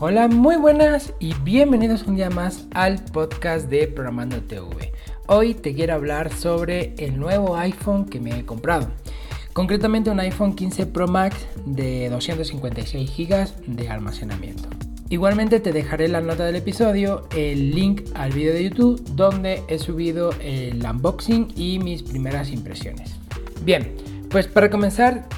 [0.00, 4.92] Hola, muy buenas y bienvenidos un día más al podcast de Programando TV.
[5.26, 8.92] Hoy te quiero hablar sobre el nuevo iPhone que me he comprado.
[9.52, 14.68] Concretamente un iPhone 15 Pro Max de 256 GB de almacenamiento.
[15.08, 19.64] Igualmente te dejaré en la nota del episodio el link al vídeo de YouTube donde
[19.66, 23.16] he subido el unboxing y mis primeras impresiones.
[23.64, 23.96] Bien,
[24.30, 25.28] pues para comenzar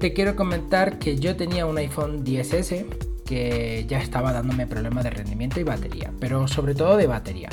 [0.00, 5.10] te quiero comentar que yo tenía un iPhone 10S que ya estaba dándome problemas de
[5.10, 7.50] rendimiento y batería, pero sobre todo de batería.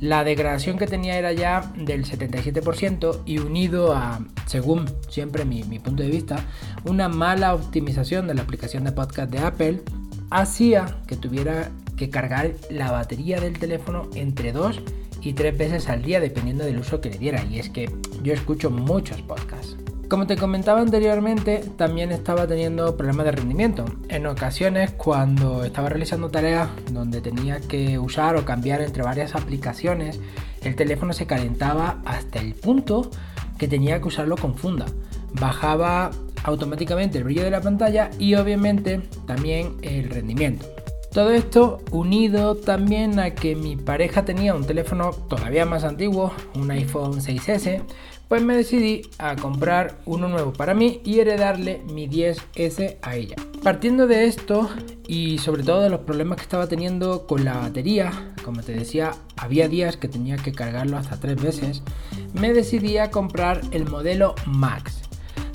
[0.00, 6.02] La degradación que tenía era ya del 77% y unido a, según siempre mi, punto
[6.02, 6.44] de vista,
[6.84, 9.82] una mala optimización de la aplicación de podcast de Apple,
[10.30, 14.80] hacía que tuviera que cargar la batería del teléfono entre dos
[15.22, 17.44] y tres veces al día dependiendo del uso que le diera.
[17.44, 17.88] Y es que
[18.20, 19.76] yo escucho muchos podcasts.
[20.08, 23.84] Como te comentaba anteriormente, también estaba teniendo problemas de rendimiento.
[24.08, 30.20] En ocasiones, cuando estaba realizando tareas donde tenía que usar o cambiar entre varias aplicaciones,
[30.62, 33.10] el teléfono se calentaba hasta el punto
[33.58, 34.86] que tenía que usarlo con funda.
[35.32, 36.10] Bajaba
[36.44, 40.73] automáticamente el brillo de la pantalla y obviamente también el rendimiento.
[41.14, 46.68] Todo esto unido también a que mi pareja tenía un teléfono todavía más antiguo, un
[46.72, 47.82] iPhone 6S,
[48.26, 53.36] pues me decidí a comprar uno nuevo para mí y heredarle mi 10S a ella.
[53.62, 54.68] Partiendo de esto
[55.06, 59.12] y sobre todo de los problemas que estaba teniendo con la batería, como te decía,
[59.36, 61.84] había días que tenía que cargarlo hasta tres veces,
[62.32, 65.02] me decidí a comprar el modelo Max.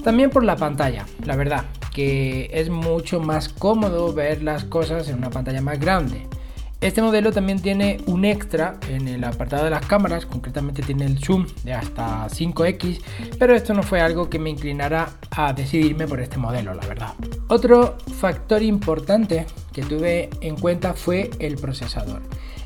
[0.06, 1.66] También por la pantalla, la verdad,
[2.04, 6.28] es mucho más cómodo ver las cosas en una pantalla más grande.
[6.82, 11.20] Este modelo también tiene un extra en el apartado de las cámaras, concretamente tiene el
[11.20, 13.02] zoom de hasta 5x,
[13.38, 17.14] pero esto no fue algo que me inclinara a decidirme por este modelo, la verdad.
[17.50, 22.22] Otro factor importante que tuve en cuenta fue el procesador.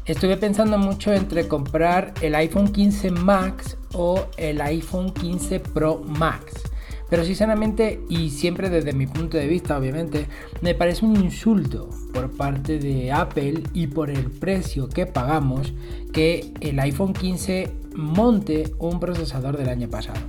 [0.06, 6.73] Estuve pensando mucho entre comprar el iPhone 15 Max o el iPhone 15 Pro Max.
[7.14, 10.26] Pero sinceramente, y siempre desde mi punto de vista obviamente,
[10.62, 15.74] me parece un insulto por parte de Apple y por el precio que pagamos
[16.12, 20.22] que el iPhone 15 monte un procesador del año pasado.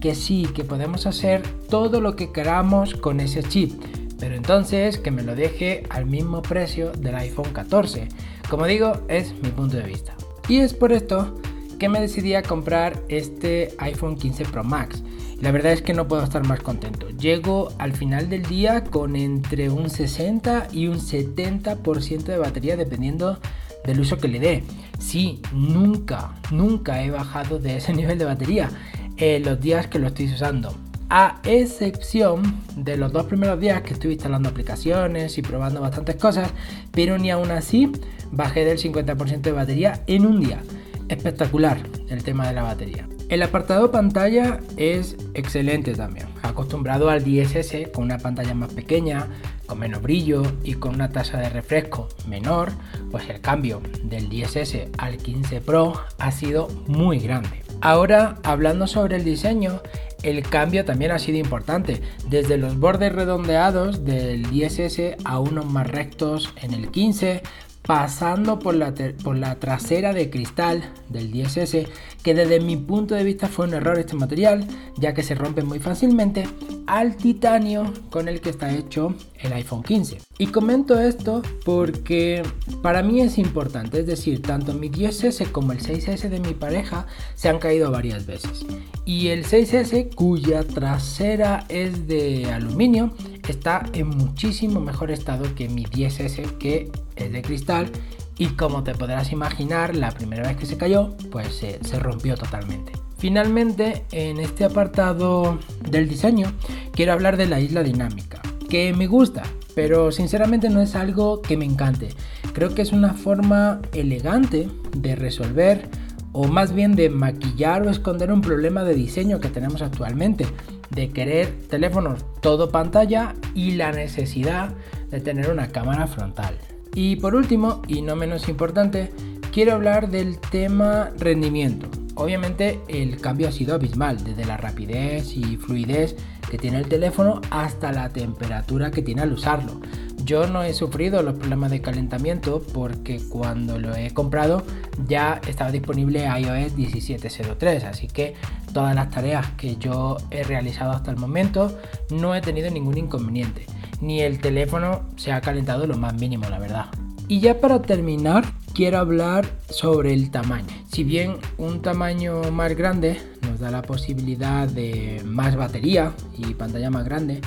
[0.00, 3.80] Que sí, que podemos hacer todo lo que queramos con ese chip,
[4.18, 8.08] pero entonces que me lo deje al mismo precio del iPhone 14.
[8.50, 10.16] Como digo, es mi punto de vista.
[10.48, 11.36] Y es por esto
[11.78, 15.02] que me decidí a comprar este iPhone 15 Pro Max.
[15.40, 17.08] La verdad es que no puedo estar más contento.
[17.10, 23.40] Llego al final del día con entre un 60 y un 70% de batería dependiendo
[23.84, 24.64] del uso que le dé.
[25.00, 28.70] Sí, nunca, nunca he bajado de ese nivel de batería
[29.16, 30.74] en los días que lo estoy usando.
[31.10, 36.50] A excepción de los dos primeros días que estuve instalando aplicaciones y probando bastantes cosas,
[36.92, 37.92] pero ni aún así
[38.30, 40.62] bajé del 50% de batería en un día.
[41.12, 41.76] Espectacular
[42.08, 43.06] el tema de la batería.
[43.28, 46.26] El apartado pantalla es excelente también.
[46.42, 49.26] Acostumbrado al 10S con una pantalla más pequeña,
[49.66, 52.72] con menos brillo y con una tasa de refresco menor,
[53.10, 57.62] pues el cambio del 10S al 15 Pro ha sido muy grande.
[57.82, 59.82] Ahora, hablando sobre el diseño,
[60.22, 62.00] el cambio también ha sido importante,
[62.30, 67.42] desde los bordes redondeados del 10S a unos más rectos en el 15,
[67.82, 71.88] pasando por la, por la trasera de cristal del 10S,
[72.22, 74.66] que desde mi punto de vista fue un error este material,
[74.96, 76.44] ya que se rompe muy fácilmente,
[76.86, 80.18] al titanio con el que está hecho el iPhone 15.
[80.38, 82.42] Y comento esto porque
[82.82, 87.06] para mí es importante, es decir, tanto mi 10S como el 6S de mi pareja
[87.34, 88.64] se han caído varias veces.
[89.04, 93.12] Y el 6S, cuya trasera es de aluminio,
[93.50, 97.90] está en muchísimo mejor estado que mi 10S que es de cristal
[98.38, 102.36] y como te podrás imaginar la primera vez que se cayó pues se, se rompió
[102.36, 102.92] totalmente.
[103.18, 105.58] Finalmente en este apartado
[105.88, 106.52] del diseño
[106.92, 109.42] quiero hablar de la isla dinámica que me gusta
[109.74, 112.10] pero sinceramente no es algo que me encante.
[112.52, 115.88] Creo que es una forma elegante de resolver
[116.32, 120.46] o más bien de maquillar o esconder un problema de diseño que tenemos actualmente,
[120.94, 124.74] de querer teléfonos todo pantalla y la necesidad
[125.10, 126.56] de tener una cámara frontal.
[126.94, 129.10] Y por último, y no menos importante,
[129.52, 131.88] quiero hablar del tema rendimiento.
[132.14, 136.16] Obviamente el cambio ha sido abismal, desde la rapidez y fluidez
[136.50, 139.80] que tiene el teléfono hasta la temperatura que tiene al usarlo.
[140.24, 144.62] Yo no he sufrido los problemas de calentamiento porque cuando lo he comprado
[145.08, 148.34] ya estaba disponible iOS 17.03, así que
[148.72, 151.78] todas las tareas que yo he realizado hasta el momento
[152.10, 153.66] no he tenido ningún inconveniente.
[154.00, 156.86] ni el teléfono se ha calentado lo más mínimo, la verdad.
[157.28, 160.66] Y ya para terminar, quiero hablar sobre el tamaño.
[160.90, 166.90] Si bien un tamaño más grande nos da la posibilidad de más batería y pantalla
[166.90, 167.40] más grande,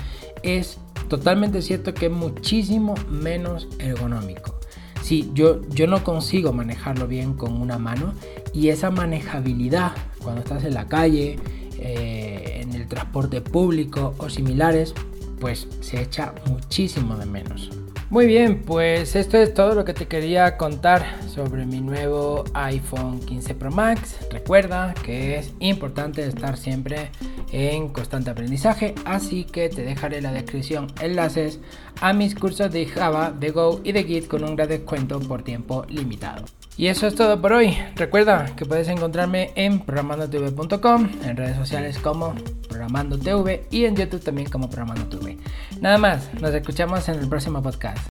[0.44, 0.78] es
[1.10, 4.60] totalmente cierto que es muchísimo menos ergonómico.
[5.01, 8.13] Sí, yo, yo no consigo manejarlo bien con una mano
[8.54, 9.92] y esa manejabilidad
[10.25, 11.38] cuando estás en la calle,
[11.80, 14.94] eh, en el transporte público o similares,
[15.39, 17.69] pues se echa muchísimo de menos.
[18.10, 23.19] Muy bien, pues esto es todo lo que te quería contar sobre mi nuevo iPhone
[23.19, 24.18] 15 Pro Max.
[24.31, 27.10] Recuerda que es importante estar siempre
[27.51, 31.60] en constante aprendizaje, así que te dejaré en la descripción enlaces
[32.00, 35.44] a mis cursos de Java, de Go y de Git con un gran descuento por
[35.44, 36.45] tiempo limitado.
[36.77, 37.77] Y eso es todo por hoy.
[37.95, 42.36] Recuerda que puedes encontrarme en programandotv.com, en redes sociales como
[42.68, 45.38] Programando TV y en YouTube también como Programando TV.
[45.80, 48.14] Nada más, nos escuchamos en el próximo podcast.